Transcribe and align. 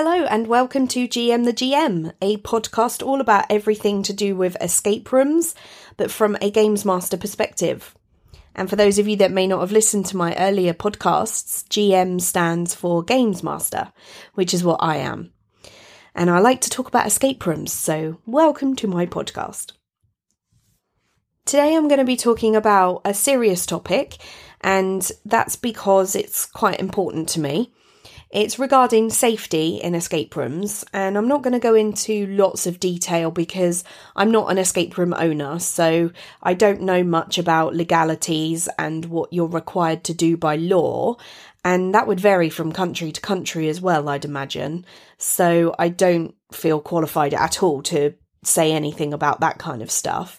Hello, 0.00 0.26
and 0.26 0.46
welcome 0.46 0.86
to 0.86 1.08
GM 1.08 1.44
the 1.44 1.52
GM, 1.52 2.12
a 2.22 2.36
podcast 2.36 3.04
all 3.04 3.20
about 3.20 3.46
everything 3.50 4.04
to 4.04 4.12
do 4.12 4.36
with 4.36 4.56
escape 4.60 5.10
rooms, 5.10 5.56
but 5.96 6.08
from 6.08 6.36
a 6.40 6.52
Games 6.52 6.84
Master 6.84 7.16
perspective. 7.16 7.96
And 8.54 8.70
for 8.70 8.76
those 8.76 9.00
of 9.00 9.08
you 9.08 9.16
that 9.16 9.32
may 9.32 9.48
not 9.48 9.58
have 9.58 9.72
listened 9.72 10.06
to 10.06 10.16
my 10.16 10.36
earlier 10.36 10.72
podcasts, 10.72 11.66
GM 11.66 12.20
stands 12.20 12.76
for 12.76 13.02
Games 13.02 13.42
Master, 13.42 13.92
which 14.34 14.54
is 14.54 14.62
what 14.62 14.78
I 14.80 14.98
am. 14.98 15.32
And 16.14 16.30
I 16.30 16.38
like 16.38 16.60
to 16.60 16.70
talk 16.70 16.86
about 16.86 17.08
escape 17.08 17.44
rooms, 17.44 17.72
so 17.72 18.20
welcome 18.24 18.76
to 18.76 18.86
my 18.86 19.04
podcast. 19.04 19.72
Today 21.44 21.74
I'm 21.74 21.88
going 21.88 21.98
to 21.98 22.04
be 22.04 22.16
talking 22.16 22.54
about 22.54 23.00
a 23.04 23.12
serious 23.12 23.66
topic, 23.66 24.18
and 24.60 25.10
that's 25.24 25.56
because 25.56 26.14
it's 26.14 26.46
quite 26.46 26.78
important 26.78 27.28
to 27.30 27.40
me. 27.40 27.72
It's 28.30 28.58
regarding 28.58 29.08
safety 29.08 29.76
in 29.76 29.94
escape 29.94 30.36
rooms, 30.36 30.84
and 30.92 31.16
I'm 31.16 31.28
not 31.28 31.42
going 31.42 31.54
to 31.54 31.58
go 31.58 31.74
into 31.74 32.26
lots 32.26 32.66
of 32.66 32.78
detail 32.78 33.30
because 33.30 33.84
I'm 34.14 34.30
not 34.30 34.50
an 34.50 34.58
escape 34.58 34.98
room 34.98 35.14
owner, 35.14 35.58
so 35.58 36.10
I 36.42 36.52
don't 36.52 36.82
know 36.82 37.02
much 37.02 37.38
about 37.38 37.74
legalities 37.74 38.68
and 38.78 39.06
what 39.06 39.32
you're 39.32 39.46
required 39.46 40.04
to 40.04 40.14
do 40.14 40.36
by 40.36 40.56
law, 40.56 41.16
and 41.64 41.94
that 41.94 42.06
would 42.06 42.20
vary 42.20 42.50
from 42.50 42.70
country 42.70 43.12
to 43.12 43.20
country 43.22 43.66
as 43.66 43.80
well, 43.80 44.10
I'd 44.10 44.26
imagine. 44.26 44.84
So 45.16 45.74
I 45.78 45.88
don't 45.88 46.34
feel 46.52 46.80
qualified 46.80 47.32
at 47.32 47.62
all 47.62 47.82
to 47.84 48.12
say 48.44 48.72
anything 48.72 49.14
about 49.14 49.40
that 49.40 49.58
kind 49.58 49.80
of 49.80 49.90
stuff. 49.90 50.38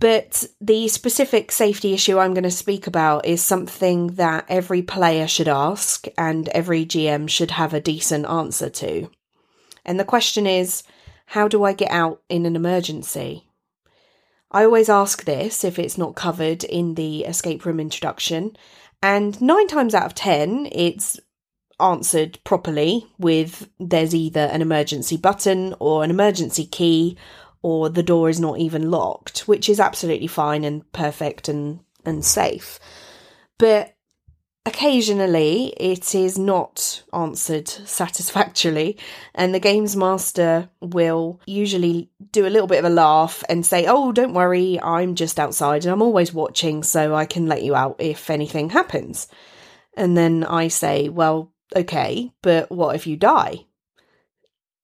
But 0.00 0.44
the 0.60 0.86
specific 0.88 1.50
safety 1.50 1.92
issue 1.92 2.18
I'm 2.18 2.32
going 2.32 2.44
to 2.44 2.50
speak 2.50 2.86
about 2.86 3.26
is 3.26 3.42
something 3.42 4.08
that 4.14 4.44
every 4.48 4.82
player 4.82 5.26
should 5.26 5.48
ask 5.48 6.06
and 6.16 6.48
every 6.50 6.86
GM 6.86 7.28
should 7.28 7.52
have 7.52 7.74
a 7.74 7.80
decent 7.80 8.26
answer 8.26 8.70
to. 8.70 9.10
And 9.84 9.98
the 9.98 10.04
question 10.04 10.46
is 10.46 10.84
how 11.26 11.48
do 11.48 11.64
I 11.64 11.72
get 11.72 11.90
out 11.90 12.22
in 12.28 12.46
an 12.46 12.56
emergency? 12.56 13.44
I 14.50 14.64
always 14.64 14.88
ask 14.88 15.24
this 15.24 15.64
if 15.64 15.78
it's 15.78 15.98
not 15.98 16.14
covered 16.14 16.64
in 16.64 16.94
the 16.94 17.24
escape 17.24 17.64
room 17.66 17.80
introduction, 17.80 18.56
and 19.02 19.40
nine 19.40 19.68
times 19.68 19.94
out 19.94 20.06
of 20.06 20.14
ten, 20.14 20.68
it's 20.72 21.20
answered 21.80 22.38
properly 22.44 23.06
with 23.18 23.68
there's 23.78 24.14
either 24.14 24.40
an 24.40 24.62
emergency 24.62 25.16
button 25.16 25.74
or 25.78 26.02
an 26.02 26.10
emergency 26.10 26.66
key 26.66 27.16
or 27.62 27.88
the 27.88 28.02
door 28.02 28.28
is 28.28 28.40
not 28.40 28.58
even 28.58 28.90
locked, 28.90 29.40
which 29.48 29.68
is 29.68 29.80
absolutely 29.80 30.26
fine 30.26 30.64
and 30.64 30.90
perfect 30.92 31.48
and, 31.48 31.80
and 32.04 32.24
safe. 32.24 32.78
But 33.58 33.96
occasionally 34.68 35.72
it 35.78 36.14
is 36.14 36.38
not 36.38 37.02
answered 37.12 37.68
satisfactorily, 37.68 38.98
and 39.34 39.54
the 39.54 39.60
games 39.60 39.96
master 39.96 40.68
will 40.80 41.40
usually 41.46 42.10
do 42.30 42.46
a 42.46 42.50
little 42.50 42.68
bit 42.68 42.78
of 42.78 42.84
a 42.84 42.94
laugh 42.94 43.42
and 43.48 43.64
say, 43.64 43.86
Oh, 43.86 44.12
don't 44.12 44.34
worry, 44.34 44.80
I'm 44.80 45.14
just 45.14 45.40
outside 45.40 45.84
and 45.84 45.92
I'm 45.92 46.02
always 46.02 46.32
watching, 46.32 46.82
so 46.82 47.14
I 47.14 47.26
can 47.26 47.46
let 47.46 47.62
you 47.62 47.74
out 47.74 47.96
if 47.98 48.30
anything 48.30 48.70
happens. 48.70 49.26
And 49.96 50.16
then 50.16 50.44
I 50.44 50.68
say, 50.68 51.08
Well, 51.08 51.52
okay, 51.74 52.32
but 52.42 52.70
what 52.70 52.94
if 52.94 53.06
you 53.06 53.16
die? 53.16 53.64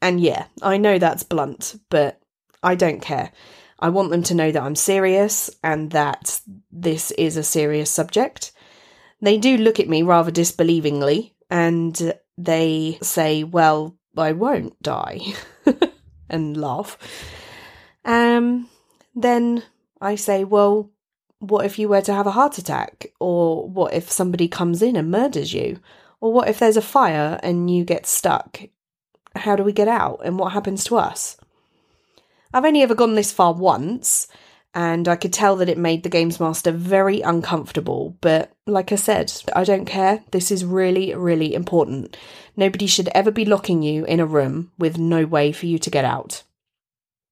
And 0.02 0.20
yeah, 0.20 0.46
I 0.60 0.76
know 0.76 0.98
that's 0.98 1.22
blunt, 1.22 1.76
but 1.88 2.20
I 2.64 2.74
don't 2.74 3.00
care. 3.00 3.30
I 3.78 3.90
want 3.90 4.10
them 4.10 4.22
to 4.24 4.34
know 4.34 4.50
that 4.50 4.62
I'm 4.62 4.76
serious 4.76 5.50
and 5.62 5.90
that 5.90 6.40
this 6.72 7.10
is 7.12 7.36
a 7.36 7.42
serious 7.42 7.90
subject. 7.90 8.52
They 9.20 9.38
do 9.38 9.56
look 9.56 9.78
at 9.78 9.88
me 9.88 10.02
rather 10.02 10.30
disbelievingly 10.30 11.32
and 11.50 12.14
they 12.38 12.98
say, 13.02 13.44
Well, 13.44 13.96
I 14.16 14.32
won't 14.32 14.80
die, 14.82 15.20
and 16.30 16.56
laugh. 16.56 16.98
Um, 18.04 18.68
then 19.14 19.62
I 20.00 20.14
say, 20.16 20.44
Well, 20.44 20.90
what 21.40 21.66
if 21.66 21.78
you 21.78 21.88
were 21.88 22.02
to 22.02 22.14
have 22.14 22.26
a 22.26 22.32
heart 22.32 22.58
attack? 22.58 23.12
Or 23.20 23.68
what 23.68 23.92
if 23.92 24.10
somebody 24.10 24.48
comes 24.48 24.82
in 24.82 24.96
and 24.96 25.10
murders 25.10 25.52
you? 25.52 25.80
Or 26.20 26.32
what 26.32 26.48
if 26.48 26.58
there's 26.58 26.76
a 26.76 26.82
fire 26.82 27.38
and 27.42 27.70
you 27.70 27.84
get 27.84 28.06
stuck? 28.06 28.60
How 29.36 29.56
do 29.56 29.62
we 29.62 29.72
get 29.72 29.88
out? 29.88 30.20
And 30.24 30.38
what 30.38 30.52
happens 30.52 30.84
to 30.84 30.96
us? 30.96 31.36
I've 32.54 32.64
only 32.64 32.82
ever 32.82 32.94
gone 32.94 33.16
this 33.16 33.32
far 33.32 33.52
once, 33.52 34.28
and 34.74 35.08
I 35.08 35.16
could 35.16 35.32
tell 35.32 35.56
that 35.56 35.68
it 35.68 35.76
made 35.76 36.04
the 36.04 36.08
Games 36.08 36.38
Master 36.38 36.70
very 36.70 37.20
uncomfortable. 37.20 38.16
But 38.20 38.52
like 38.64 38.92
I 38.92 38.96
said, 38.96 39.32
I 39.56 39.64
don't 39.64 39.86
care. 39.86 40.22
This 40.30 40.52
is 40.52 40.64
really, 40.64 41.12
really 41.14 41.52
important. 41.52 42.16
Nobody 42.56 42.86
should 42.86 43.08
ever 43.08 43.32
be 43.32 43.44
locking 43.44 43.82
you 43.82 44.04
in 44.04 44.20
a 44.20 44.26
room 44.26 44.70
with 44.78 44.98
no 44.98 45.26
way 45.26 45.50
for 45.50 45.66
you 45.66 45.80
to 45.80 45.90
get 45.90 46.04
out. 46.04 46.44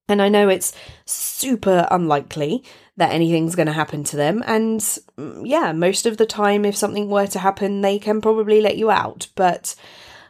And 0.09 0.21
I 0.21 0.29
know 0.29 0.49
it's 0.49 0.75
super 1.05 1.87
unlikely 1.89 2.65
that 2.97 3.13
anything's 3.13 3.55
going 3.55 3.67
to 3.67 3.73
happen 3.73 4.03
to 4.05 4.17
them. 4.17 4.43
And 4.45 4.81
mm, 4.81 5.43
yeah, 5.45 5.73
most 5.73 6.05
of 6.05 6.17
the 6.17 6.27
time, 6.27 6.65
if 6.65 6.77
something 6.77 7.09
were 7.09 7.29
to 7.29 7.39
happen, 7.39 7.81
they 7.81 8.01
can 8.01 8.21
probably 8.21 8.61
let 8.61 8.77
you 8.77 8.91
out. 8.91 9.29
But 9.37 9.77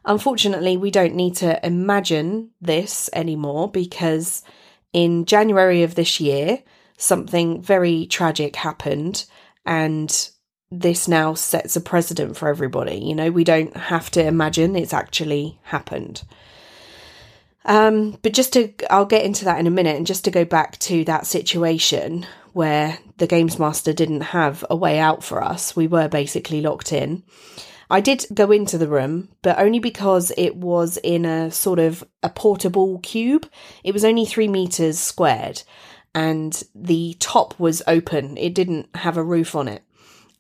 unfortunately, 0.05 0.77
we 0.77 0.91
don't 0.91 1.15
need 1.15 1.37
to 1.37 1.65
imagine 1.67 2.51
this 2.61 3.09
anymore 3.15 3.71
because 3.71 4.45
in 4.93 5.25
January 5.25 5.83
of 5.83 5.95
this 5.95 6.21
year, 6.21 6.63
something 6.97 7.63
very 7.63 8.07
tragic 8.07 8.57
happened, 8.57 9.25
and 9.65 10.31
this 10.71 11.07
now 11.07 11.35
sets 11.35 11.77
a 11.77 11.81
precedent 11.81 12.37
for 12.37 12.49
everybody. 12.49 12.97
You 12.97 13.15
know, 13.15 13.31
we 13.31 13.45
don't 13.45 13.77
have 13.77 14.11
to 14.13 14.25
imagine 14.25 14.75
it's 14.75 14.95
actually 14.95 15.59
happened. 15.65 16.23
Um, 17.65 18.19
but 18.23 18.33
just 18.33 18.55
to, 18.55 18.73
I'll 18.91 19.05
get 19.05 19.25
into 19.25 19.45
that 19.45 19.61
in 19.61 19.67
a 19.67 19.71
minute, 19.71 19.97
and 19.97 20.07
just 20.07 20.25
to 20.25 20.31
go 20.31 20.45
back 20.45 20.79
to 20.81 21.05
that 21.05 21.27
situation 21.27 22.27
where 22.53 22.99
the 23.17 23.27
Games 23.27 23.59
Master 23.59 23.93
didn't 23.93 24.21
have 24.21 24.65
a 24.69 24.77
way 24.77 24.99
out 24.99 25.23
for 25.23 25.43
us, 25.43 25.75
we 25.77 25.87
were 25.87 26.09
basically 26.09 26.61
locked 26.61 26.93
in. 26.93 27.23
I 27.93 28.01
did 28.01 28.25
go 28.33 28.51
into 28.51 28.79
the 28.79 28.89
room, 28.89 29.29
but 29.43 29.59
only 29.59 29.79
because 29.79 30.33
it 30.39 30.57
was 30.57 30.97
in 31.05 31.27
a 31.27 31.51
sort 31.51 31.79
of 31.79 32.03
a 32.23 32.31
portable 32.31 32.99
cube. 33.01 33.47
It 33.85 33.93
was 33.93 34.03
only 34.03 34.25
three 34.25 34.49
meters 34.49 34.99
squared, 34.99 35.63
and 36.15 36.61
the 36.75 37.17
top 37.21 37.61
was 37.61 37.83
open. 37.87 38.39
It 38.39 38.55
didn't 38.55 38.89
have 38.97 39.19
a 39.19 39.23
roof 39.23 39.55
on 39.55 39.69
it. 39.69 39.83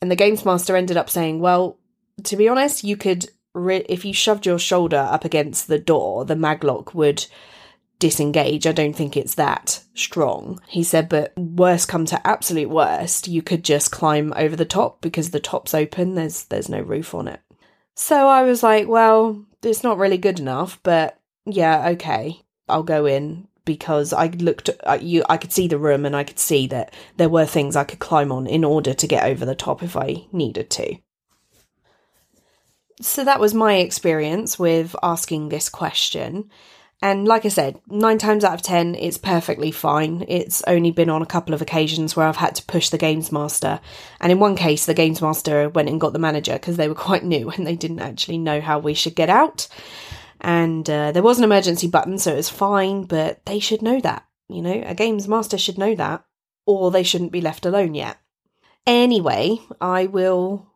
And 0.01 0.11
the 0.11 0.17
games 0.17 0.47
master 0.47 0.77
ended 0.77 0.97
up 0.97 1.11
saying, 1.11 1.41
"Well, 1.41 1.77
to 2.25 2.37
be 2.37 2.49
honest, 2.49 2.85
you 2.85 2.97
could 2.97 3.29
re- 3.53 3.85
if 3.87 4.07
you 4.07 4.15
shoved 4.15 4.47
your 4.47 4.59
shoulder 4.59 5.07
up 5.11 5.27
against 5.27 5.69
the 5.69 5.79
door, 5.79 6.25
the 6.25 6.35
maglock 6.35 6.95
would." 6.95 7.27
Disengage. 8.03 8.67
I 8.67 8.73
don't 8.73 8.97
think 8.97 9.17
it's 9.17 9.37
that 9.37 9.81
strong. 9.95 10.61
He 10.67 10.83
said, 10.83 11.09
but 11.09 11.33
worst 11.39 11.87
come 11.87 12.05
to 12.07 12.27
absolute 12.27 12.69
worst, 12.69 13.29
you 13.29 13.43
could 13.43 13.63
just 13.63 13.93
climb 13.93 14.33
over 14.35 14.57
the 14.57 14.65
top 14.65 15.01
because 15.01 15.31
the 15.31 15.39
top's 15.39 15.73
open. 15.73 16.17
There's 16.17 16.43
there's 16.47 16.69
no 16.69 16.81
roof 16.81 17.15
on 17.15 17.29
it. 17.29 17.39
So 17.95 18.27
I 18.27 18.43
was 18.43 18.65
like, 18.65 18.89
well, 18.89 19.45
it's 19.63 19.85
not 19.85 19.99
really 19.99 20.19
good 20.19 20.41
enough, 20.41 20.81
but 20.83 21.17
yeah, 21.47 21.91
okay, 21.91 22.43
I'll 22.69 22.83
go 22.83 23.07
in 23.07 23.47
because 23.65 24.13
I 24.13 24.27
looked 24.27 24.69
at 24.69 25.03
you. 25.05 25.23
I 25.29 25.37
could 25.37 25.53
see 25.53 25.69
the 25.69 25.79
room 25.79 26.05
and 26.05 26.17
I 26.17 26.25
could 26.25 26.41
see 26.41 26.67
that 26.67 26.93
there 27.19 27.29
were 27.29 27.47
things 27.47 27.77
I 27.77 27.85
could 27.85 28.01
climb 28.01 28.33
on 28.33 28.49
in 28.49 28.65
order 28.65 28.95
to 28.95 29.07
get 29.07 29.25
over 29.25 29.45
the 29.45 29.55
top 29.55 29.81
if 29.81 29.97
I 29.97 30.27
needed 30.33 30.71
to. 30.71 30.97
So 33.01 33.23
that 33.23 33.39
was 33.39 33.55
my 33.55 33.77
experience 33.77 34.59
with 34.59 34.97
asking 35.05 35.51
this 35.51 35.69
question. 35.69 36.51
And 37.03 37.27
like 37.27 37.45
I 37.45 37.49
said, 37.49 37.81
nine 37.89 38.19
times 38.19 38.45
out 38.45 38.55
of 38.55 38.63
ten, 38.63 38.95
it's 38.95 39.19
perfectly 39.19 39.73
fine. 39.73 40.25
It's 40.29 40.63
only 40.69 40.93
been 40.93 41.11
on 41.11 41.21
a 41.21 41.27
couple 41.27 41.53
of 41.53 41.61
occasions 41.61 42.15
where 42.15 42.29
I've 42.29 42.37
had 42.37 42.55
to 42.55 42.65
push 42.65 42.91
the 42.91 42.99
games 42.99 43.33
master. 43.33 43.81
And 44.21 44.31
in 44.31 44.39
one 44.39 44.55
case, 44.55 44.87
the 44.87 44.95
games 44.95 45.21
master 45.21 45.69
went 45.69 45.89
and 45.89 46.01
got 46.01 46.13
the 46.13 46.21
manager 46.21 46.53
because 46.53 46.77
they 46.77 46.89
were 46.89 46.95
quite 47.09 47.25
new 47.25 47.51
and 47.51 47.67
they 47.67 47.75
didn't 47.75 47.99
actually 47.99 48.39
know 48.39 48.61
how 48.61 48.79
we 48.79 48.95
should 48.95 49.17
get 49.17 49.29
out. 49.29 49.67
And 50.41 50.89
uh, 50.89 51.11
there 51.11 51.25
was 51.25 51.39
an 51.39 51.45
emergency 51.45 51.89
button, 51.89 52.19
so 52.19 52.33
it 52.33 52.37
was 52.37 52.49
fine, 52.49 53.05
but 53.05 53.45
they 53.47 53.59
should 53.59 53.83
know 53.83 54.01
that. 54.01 54.25
You 54.49 54.63
know, 54.63 54.83
a 54.87 54.95
games 54.95 55.27
master 55.27 55.59
should 55.59 55.79
know 55.79 55.97
that, 55.97 56.25
or 56.67 56.91
they 56.91 57.03
shouldn't 57.03 57.33
be 57.33 57.41
left 57.41 57.67
alone 57.67 57.95
yet. 57.95 58.19
Anyway, 58.87 59.59
I 59.81 60.07
will 60.07 60.69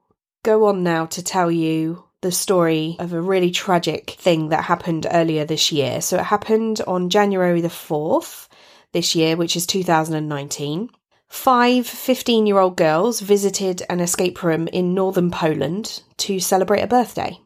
go 0.45 0.67
on 0.67 0.83
now 0.83 1.07
to 1.07 1.23
tell 1.23 1.51
you 1.51 2.06
the 2.23 2.33
story 2.33 2.97
of 2.99 3.13
a 3.13 3.21
really 3.21 3.51
tragic 3.51 4.11
thing 4.13 4.49
that 4.49 4.65
happened 4.65 5.07
earlier 5.11 5.45
this 5.45 5.71
year. 5.71 6.01
So 6.01 6.19
it 6.19 6.25
happened 6.25 6.81
on 6.87 7.11
January 7.11 7.61
the 7.61 7.69
4th 7.69 8.49
this 8.93 9.15
year, 9.15 9.37
which 9.37 9.57
is 9.57 9.67
2019. 9.67 10.91
Five 11.29 11.87
15 11.87 12.47
year 12.47 12.59
old 12.59 12.77
girls 12.77 13.21
visited 13.21 13.83
an 13.91 14.01
escape 14.01 14.43
room 14.43 14.69
in 14.69 14.95
northern 14.95 15.31
Poland 15.31 16.03
to 16.19 16.41
celebrate 16.41 16.83
a 16.83 16.87
birthday. 16.87 17.39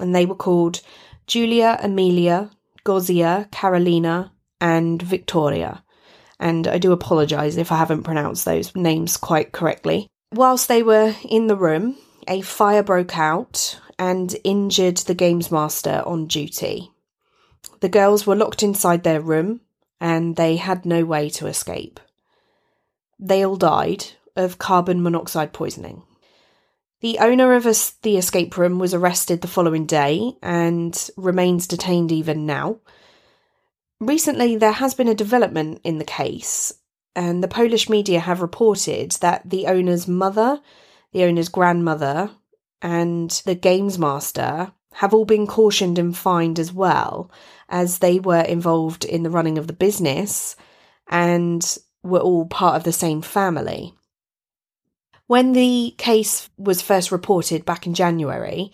And 0.00 0.14
they 0.14 0.26
were 0.26 0.34
called 0.34 0.80
Julia, 1.26 1.78
Amelia, 1.82 2.50
Gozia, 2.84 3.50
Carolina, 3.50 4.32
and 4.60 5.00
Victoria. 5.00 5.84
And 6.40 6.66
I 6.66 6.78
do 6.78 6.92
apologise 6.92 7.56
if 7.56 7.70
I 7.70 7.76
haven't 7.76 8.02
pronounced 8.02 8.44
those 8.44 8.74
names 8.74 9.16
quite 9.16 9.52
correctly. 9.52 10.08
Whilst 10.32 10.66
they 10.66 10.82
were 10.82 11.14
in 11.28 11.46
the 11.46 11.56
room, 11.56 11.96
a 12.26 12.40
fire 12.40 12.82
broke 12.82 13.16
out 13.16 13.78
and 14.02 14.34
injured 14.42 14.96
the 14.96 15.14
games 15.14 15.52
master 15.52 16.02
on 16.04 16.26
duty. 16.26 16.90
The 17.78 17.88
girls 17.88 18.26
were 18.26 18.34
locked 18.34 18.64
inside 18.64 19.04
their 19.04 19.20
room 19.20 19.60
and 20.00 20.34
they 20.34 20.56
had 20.56 20.84
no 20.84 21.04
way 21.04 21.30
to 21.30 21.46
escape. 21.46 22.00
They 23.20 23.46
all 23.46 23.54
died 23.54 24.04
of 24.34 24.58
carbon 24.58 25.04
monoxide 25.04 25.52
poisoning. 25.52 26.02
The 27.00 27.18
owner 27.20 27.54
of 27.54 27.62
the 28.02 28.16
escape 28.16 28.58
room 28.58 28.80
was 28.80 28.92
arrested 28.92 29.40
the 29.40 29.46
following 29.46 29.86
day 29.86 30.32
and 30.42 30.92
remains 31.16 31.68
detained 31.68 32.10
even 32.10 32.44
now. 32.44 32.80
Recently, 34.00 34.56
there 34.56 34.72
has 34.72 34.94
been 34.94 35.08
a 35.08 35.14
development 35.14 35.80
in 35.84 35.98
the 35.98 36.04
case, 36.04 36.72
and 37.14 37.40
the 37.40 37.46
Polish 37.46 37.88
media 37.88 38.18
have 38.18 38.42
reported 38.42 39.12
that 39.20 39.48
the 39.48 39.68
owner's 39.68 40.08
mother, 40.08 40.60
the 41.12 41.22
owner's 41.22 41.48
grandmother, 41.48 42.32
and 42.82 43.30
the 43.46 43.54
games 43.54 43.98
master 43.98 44.72
have 44.94 45.14
all 45.14 45.24
been 45.24 45.46
cautioned 45.46 45.98
and 45.98 46.16
fined 46.16 46.58
as 46.58 46.72
well, 46.72 47.30
as 47.68 47.98
they 47.98 48.18
were 48.18 48.42
involved 48.42 49.04
in 49.04 49.22
the 49.22 49.30
running 49.30 49.56
of 49.56 49.66
the 49.66 49.72
business 49.72 50.56
and 51.08 51.78
were 52.02 52.20
all 52.20 52.44
part 52.46 52.76
of 52.76 52.84
the 52.84 52.92
same 52.92 53.22
family. 53.22 53.94
When 55.28 55.52
the 55.52 55.94
case 55.96 56.50
was 56.58 56.82
first 56.82 57.10
reported 57.10 57.64
back 57.64 57.86
in 57.86 57.94
January, 57.94 58.72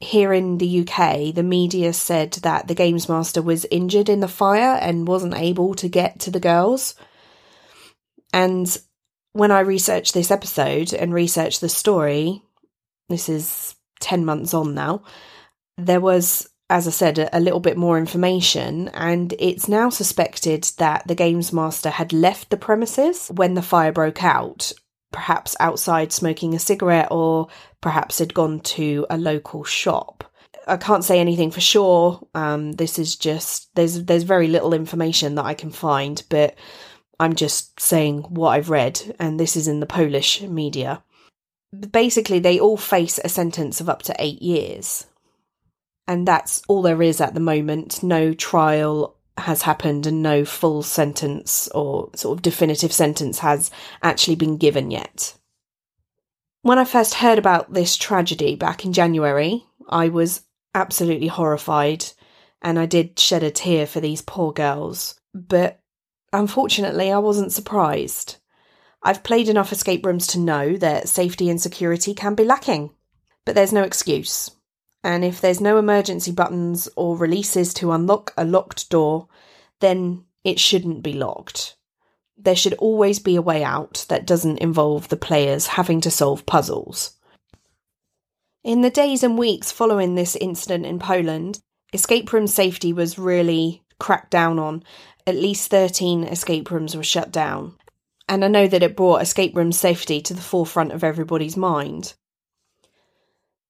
here 0.00 0.32
in 0.32 0.58
the 0.58 0.80
UK, 0.80 1.34
the 1.34 1.42
media 1.42 1.92
said 1.92 2.32
that 2.42 2.68
the 2.68 2.74
games 2.74 3.08
master 3.08 3.40
was 3.40 3.66
injured 3.70 4.08
in 4.08 4.20
the 4.20 4.28
fire 4.28 4.78
and 4.80 5.06
wasn't 5.06 5.34
able 5.34 5.74
to 5.74 5.88
get 5.88 6.20
to 6.20 6.30
the 6.30 6.40
girls. 6.40 6.94
And 8.32 8.76
when 9.32 9.50
I 9.50 9.60
researched 9.60 10.14
this 10.14 10.30
episode 10.30 10.92
and 10.92 11.14
researched 11.14 11.60
the 11.60 11.68
story, 11.68 12.42
this 13.10 13.28
is 13.28 13.74
10 14.00 14.24
months 14.24 14.54
on 14.54 14.74
now, 14.74 15.02
there 15.76 16.00
was, 16.00 16.48
as 16.70 16.86
I 16.86 16.90
said, 16.90 17.18
a, 17.18 17.36
a 17.36 17.40
little 17.40 17.60
bit 17.60 17.76
more 17.76 17.98
information, 17.98 18.88
and 18.88 19.34
it's 19.38 19.68
now 19.68 19.90
suspected 19.90 20.64
that 20.78 21.06
the 21.06 21.14
games 21.14 21.52
master 21.52 21.90
had 21.90 22.12
left 22.12 22.50
the 22.50 22.56
premises 22.56 23.28
when 23.34 23.54
the 23.54 23.62
fire 23.62 23.92
broke 23.92 24.24
out 24.24 24.72
perhaps 25.12 25.56
outside 25.60 26.12
smoking 26.12 26.54
a 26.54 26.58
cigarette 26.58 27.08
or 27.10 27.48
perhaps 27.80 28.18
had 28.18 28.34
gone 28.34 28.60
to 28.60 29.06
a 29.10 29.18
local 29.18 29.64
shop. 29.64 30.24
I 30.66 30.76
can't 30.76 31.04
say 31.04 31.18
anything 31.18 31.50
for 31.50 31.60
sure. 31.60 32.20
Um, 32.34 32.72
this 32.72 32.98
is 32.98 33.16
just 33.16 33.74
there's 33.74 34.04
there's 34.04 34.22
very 34.22 34.46
little 34.46 34.72
information 34.72 35.34
that 35.34 35.44
I 35.44 35.54
can 35.54 35.70
find, 35.70 36.22
but 36.28 36.54
I'm 37.18 37.34
just 37.34 37.80
saying 37.80 38.22
what 38.22 38.50
I've 38.50 38.70
read, 38.70 39.16
and 39.18 39.38
this 39.38 39.56
is 39.56 39.68
in 39.68 39.80
the 39.80 39.86
Polish 39.86 40.42
media. 40.42 41.02
Basically, 41.92 42.38
they 42.38 42.58
all 42.58 42.76
face 42.76 43.20
a 43.22 43.28
sentence 43.28 43.80
of 43.80 43.88
up 43.88 44.02
to 44.02 44.16
eight 44.18 44.42
years, 44.42 45.06
and 46.08 46.26
that's 46.26 46.62
all 46.68 46.82
there 46.82 47.02
is 47.02 47.20
at 47.20 47.34
the 47.34 47.40
moment. 47.40 48.02
No 48.02 48.34
trial 48.34 49.16
has 49.38 49.62
happened 49.62 50.06
and 50.06 50.22
no 50.22 50.44
full 50.44 50.82
sentence 50.82 51.68
or 51.68 52.10
sort 52.14 52.38
of 52.38 52.42
definitive 52.42 52.92
sentence 52.92 53.38
has 53.38 53.70
actually 54.02 54.36
been 54.36 54.56
given 54.56 54.90
yet. 54.90 55.34
When 56.62 56.78
I 56.78 56.84
first 56.84 57.14
heard 57.14 57.38
about 57.38 57.72
this 57.72 57.96
tragedy 57.96 58.54
back 58.54 58.84
in 58.84 58.92
January, 58.92 59.64
I 59.88 60.08
was 60.08 60.42
absolutely 60.74 61.28
horrified 61.28 62.04
and 62.60 62.78
I 62.78 62.86
did 62.86 63.18
shed 63.18 63.42
a 63.42 63.50
tear 63.50 63.86
for 63.86 64.00
these 64.00 64.20
poor 64.20 64.52
girls. 64.52 65.18
But 65.32 65.80
unfortunately, 66.32 67.10
I 67.10 67.18
wasn't 67.18 67.52
surprised. 67.52 68.36
I've 69.02 69.22
played 69.22 69.48
enough 69.48 69.72
escape 69.72 70.04
rooms 70.04 70.26
to 70.28 70.38
know 70.38 70.76
that 70.76 71.08
safety 71.08 71.48
and 71.48 71.60
security 71.60 72.14
can 72.14 72.34
be 72.34 72.44
lacking. 72.44 72.90
But 73.46 73.54
there's 73.54 73.72
no 73.72 73.82
excuse. 73.82 74.50
And 75.02 75.24
if 75.24 75.40
there's 75.40 75.60
no 75.60 75.78
emergency 75.78 76.30
buttons 76.30 76.88
or 76.96 77.16
releases 77.16 77.72
to 77.74 77.92
unlock 77.92 78.34
a 78.36 78.44
locked 78.44 78.90
door, 78.90 79.28
then 79.80 80.24
it 80.44 80.60
shouldn't 80.60 81.02
be 81.02 81.14
locked. 81.14 81.76
There 82.36 82.56
should 82.56 82.74
always 82.74 83.18
be 83.18 83.36
a 83.36 83.42
way 83.42 83.64
out 83.64 84.04
that 84.08 84.26
doesn't 84.26 84.58
involve 84.58 85.08
the 85.08 85.16
players 85.16 85.68
having 85.68 86.00
to 86.02 86.10
solve 86.10 86.46
puzzles. 86.46 87.12
In 88.62 88.82
the 88.82 88.90
days 88.90 89.22
and 89.22 89.38
weeks 89.38 89.72
following 89.72 90.14
this 90.14 90.36
incident 90.36 90.84
in 90.84 90.98
Poland, 90.98 91.60
escape 91.94 92.30
room 92.32 92.46
safety 92.46 92.92
was 92.92 93.18
really 93.18 93.82
cracked 93.98 94.30
down 94.30 94.58
on. 94.58 94.82
At 95.26 95.36
least 95.36 95.70
13 95.70 96.24
escape 96.24 96.70
rooms 96.70 96.96
were 96.96 97.02
shut 97.02 97.30
down. 97.32 97.76
And 98.30 98.44
I 98.44 98.48
know 98.48 98.68
that 98.68 98.84
it 98.84 98.96
brought 98.96 99.22
escape 99.22 99.56
room 99.56 99.72
safety 99.72 100.20
to 100.20 100.32
the 100.32 100.40
forefront 100.40 100.92
of 100.92 101.02
everybody's 101.02 101.56
mind. 101.56 102.14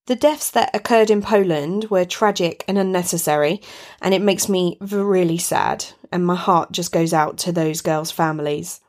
The 0.07 0.15
deaths 0.15 0.51
that 0.51 0.77
occurred 0.77 1.09
in 1.09 1.23
Poland 1.23 1.87
were 1.89 2.05
tragic 2.05 2.65
and 2.69 2.77
unnecessary, 2.77 3.63
and 4.03 4.13
it 4.13 4.21
makes 4.21 4.51
me 4.51 4.77
really 4.83 5.39
sad, 5.39 5.87
and 6.13 6.27
my 6.27 6.35
heart 6.35 6.73
just 6.73 6.93
goes 6.93 7.15
out 7.15 7.39
to 7.39 7.53
those 7.53 7.81
girls' 7.81 8.11
families. 8.11 8.83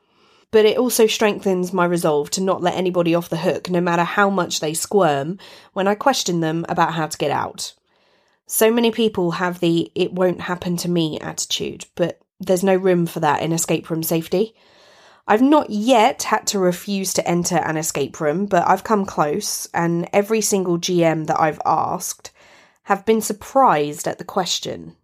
But 0.51 0.65
it 0.65 0.77
also 0.77 1.07
strengthens 1.07 1.71
my 1.71 1.85
resolve 1.85 2.31
to 2.31 2.41
not 2.41 2.62
let 2.62 2.75
anybody 2.75 3.15
off 3.15 3.29
the 3.29 3.38
hook, 3.38 3.69
no 3.69 3.79
matter 3.79 4.03
how 4.03 4.29
much 4.29 4.59
they 4.59 4.74
squirm, 4.74 5.38
when 5.71 5.88
I 5.88 5.95
question 5.95 6.41
them 6.41 6.65
about 6.67 6.95
how 6.95 7.07
to 7.07 7.17
get 7.17 7.31
out. 7.31 7.74
So 8.45 8.74
many 8.74 8.91
people 8.91 9.31
have 9.31 9.62
the 9.62 9.89
it 9.95 10.12
won't 10.12 10.41
happen 10.41 10.75
to 10.77 10.89
me 10.89 11.17
attitude, 11.21 11.85
but 11.95 12.19
there's 12.41 12.63
no 12.63 12.75
room 12.75 13.06
for 13.06 13.21
that 13.21 13.41
in 13.41 13.53
escape 13.53 13.89
room 13.89 14.03
safety. 14.03 14.53
I've 15.27 15.41
not 15.41 15.69
yet 15.69 16.23
had 16.23 16.47
to 16.47 16.59
refuse 16.59 17.13
to 17.13 17.27
enter 17.27 17.57
an 17.57 17.77
escape 17.77 18.19
room, 18.19 18.47
but 18.47 18.68
I've 18.68 18.83
come 18.83 19.06
close, 19.06 19.68
and 19.73 20.09
every 20.12 20.41
single 20.41 20.77
GM 20.77 21.27
that 21.27 21.39
I've 21.39 21.62
asked 21.65 22.31
have 22.83 23.06
been 23.06 23.21
surprised 23.21 24.07
at 24.07 24.18
the 24.18 24.23
question. 24.23 24.95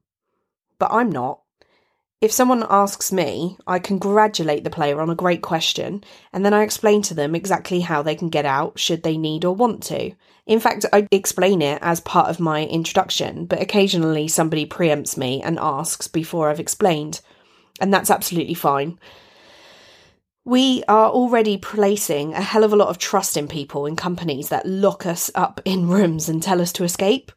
But 0.80 0.92
I'm 0.92 1.12
not. 1.12 1.42
If 2.20 2.32
someone 2.32 2.66
asks 2.68 3.12
me, 3.12 3.58
I 3.68 3.78
congratulate 3.78 4.64
the 4.64 4.72
player 4.72 5.00
on 5.02 5.12
a 5.12 5.16
great 5.16 5.44
question, 5.44 6.04
and 6.34 6.44
then 6.44 6.54
I 6.54 6.64
explain 6.64 7.04
to 7.04 7.14
them 7.14 7.36
exactly 7.36 7.82
how 7.82 8.02
they 8.02 8.16
can 8.16 8.30
get 8.30 8.46
out 8.46 8.80
should 8.80 9.04
they 9.04 9.18
need 9.18 9.46
or 9.46 9.54
want 9.54 9.84
to. 9.84 10.14
In 10.48 10.60
fact, 10.60 10.86
I 10.92 11.08
explain 11.12 11.62
it 11.62 11.78
as 11.84 12.00
part 12.00 12.30
of 12.30 12.40
my 12.40 12.66
introduction, 12.66 13.46
but 13.46 13.62
occasionally 13.62 14.28
somebody 14.28 14.66
preempts 14.66 15.16
me 15.16 15.44
and 15.44 15.60
asks 15.60 16.08
before 16.08 16.50
I've 16.50 16.60
explained, 16.60 17.22
and 17.80 17.94
that's 17.94 18.10
absolutely 18.10 18.56
fine 18.56 18.98
we 20.48 20.82
are 20.88 21.10
already 21.10 21.58
placing 21.58 22.34
a 22.34 22.42
hell 22.42 22.64
of 22.64 22.72
a 22.72 22.76
lot 22.78 22.88
of 22.88 22.98
trust 22.98 23.36
in 23.36 23.50
people 23.50 23.86
in 23.86 23.98
companies 23.98 24.48
that 24.48 24.66
lock 24.66 25.06
us 25.06 25.30
up 25.36 25.60
in 25.66 25.90
rooms 25.90 26.30
and 26.30 26.42
tell 26.42 26.62
us 26.62 26.72
to 26.72 26.86
escape. 26.86 27.34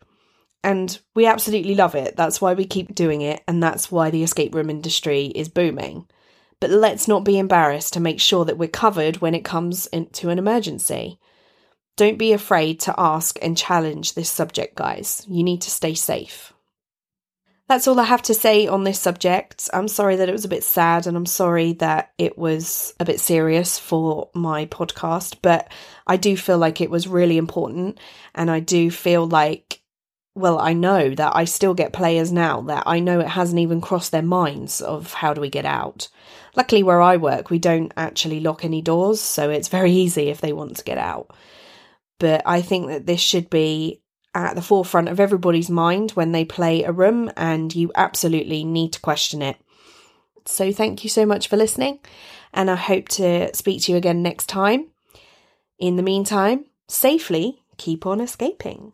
And 0.62 0.96
we 1.16 1.26
absolutely 1.26 1.74
love 1.74 1.96
it. 1.96 2.16
That's 2.16 2.40
why 2.40 2.54
we 2.54 2.64
keep 2.64 2.94
doing 2.94 3.22
it, 3.22 3.42
and 3.48 3.60
that's 3.60 3.90
why 3.90 4.10
the 4.10 4.22
escape 4.22 4.54
room 4.54 4.70
industry 4.70 5.26
is 5.26 5.48
booming. 5.48 6.06
But 6.60 6.70
let's 6.70 7.08
not 7.08 7.24
be 7.24 7.36
embarrassed 7.36 7.94
to 7.94 8.00
make 8.00 8.20
sure 8.20 8.44
that 8.44 8.58
we're 8.58 8.68
covered 8.68 9.16
when 9.16 9.34
it 9.34 9.44
comes 9.44 9.88
into 9.88 10.28
an 10.28 10.38
emergency. 10.38 11.18
Don't 11.96 12.16
be 12.16 12.32
afraid 12.32 12.78
to 12.80 12.94
ask 12.96 13.40
and 13.42 13.56
challenge 13.58 14.14
this 14.14 14.30
subject, 14.30 14.76
guys. 14.76 15.26
You 15.28 15.42
need 15.42 15.62
to 15.62 15.70
stay 15.72 15.94
safe. 15.94 16.52
That's 17.70 17.86
all 17.86 18.00
I 18.00 18.04
have 18.04 18.22
to 18.22 18.34
say 18.34 18.66
on 18.66 18.82
this 18.82 18.98
subject. 18.98 19.70
I'm 19.72 19.86
sorry 19.86 20.16
that 20.16 20.28
it 20.28 20.32
was 20.32 20.44
a 20.44 20.48
bit 20.48 20.64
sad 20.64 21.06
and 21.06 21.16
I'm 21.16 21.24
sorry 21.24 21.74
that 21.74 22.10
it 22.18 22.36
was 22.36 22.92
a 22.98 23.04
bit 23.04 23.20
serious 23.20 23.78
for 23.78 24.28
my 24.34 24.66
podcast, 24.66 25.36
but 25.40 25.72
I 26.04 26.16
do 26.16 26.36
feel 26.36 26.58
like 26.58 26.80
it 26.80 26.90
was 26.90 27.06
really 27.06 27.38
important 27.38 28.00
and 28.34 28.50
I 28.50 28.58
do 28.58 28.90
feel 28.90 29.24
like 29.24 29.82
well, 30.34 30.58
I 30.58 30.72
know 30.72 31.14
that 31.14 31.36
I 31.36 31.44
still 31.44 31.74
get 31.74 31.92
players 31.92 32.32
now 32.32 32.62
that 32.62 32.84
I 32.86 32.98
know 32.98 33.20
it 33.20 33.28
hasn't 33.28 33.60
even 33.60 33.80
crossed 33.80 34.10
their 34.10 34.20
minds 34.20 34.80
of 34.80 35.12
how 35.12 35.32
do 35.32 35.40
we 35.40 35.48
get 35.48 35.64
out. 35.64 36.08
Luckily, 36.56 36.82
where 36.82 37.00
I 37.00 37.18
work, 37.18 37.50
we 37.50 37.60
don't 37.60 37.92
actually 37.96 38.40
lock 38.40 38.64
any 38.64 38.82
doors, 38.82 39.20
so 39.20 39.48
it's 39.48 39.68
very 39.68 39.92
easy 39.92 40.28
if 40.28 40.40
they 40.40 40.52
want 40.52 40.76
to 40.78 40.84
get 40.84 40.98
out. 40.98 41.32
But 42.18 42.42
I 42.46 42.62
think 42.62 42.88
that 42.88 43.06
this 43.06 43.20
should 43.20 43.48
be 43.48 43.99
at 44.34 44.54
the 44.54 44.62
forefront 44.62 45.08
of 45.08 45.20
everybody's 45.20 45.70
mind 45.70 46.12
when 46.12 46.32
they 46.32 46.44
play 46.44 46.84
a 46.84 46.92
room, 46.92 47.30
and 47.36 47.74
you 47.74 47.90
absolutely 47.94 48.64
need 48.64 48.92
to 48.92 49.00
question 49.00 49.42
it. 49.42 49.56
So, 50.46 50.72
thank 50.72 51.04
you 51.04 51.10
so 51.10 51.26
much 51.26 51.48
for 51.48 51.56
listening, 51.56 52.00
and 52.52 52.70
I 52.70 52.76
hope 52.76 53.08
to 53.10 53.54
speak 53.54 53.82
to 53.82 53.92
you 53.92 53.98
again 53.98 54.22
next 54.22 54.48
time. 54.48 54.86
In 55.78 55.96
the 55.96 56.02
meantime, 56.02 56.66
safely 56.88 57.62
keep 57.76 58.06
on 58.06 58.20
escaping. 58.20 58.92